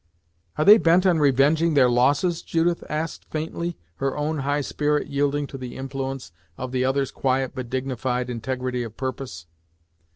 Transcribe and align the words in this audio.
"Are 0.57 0.65
they 0.65 0.79
bent 0.79 1.05
on 1.05 1.19
revenging 1.19 1.75
their 1.75 1.87
losses?" 1.87 2.41
Judith 2.41 2.83
asked 2.89 3.29
faintly, 3.29 3.77
her 3.97 4.17
own 4.17 4.39
high 4.39 4.61
spirit 4.61 5.05
yielding 5.09 5.45
to 5.45 5.59
the 5.59 5.77
influence 5.77 6.31
of 6.57 6.71
the 6.71 6.83
other's 6.83 7.11
quiet 7.11 7.51
but 7.53 7.69
dignified 7.69 8.27
integrity 8.27 8.81
of 8.81 8.97
purpose. 8.97 9.45